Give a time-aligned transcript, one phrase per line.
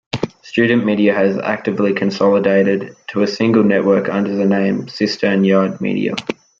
[0.41, 6.15] Student media has actively consolidated to a single network under the name CisternYard Media.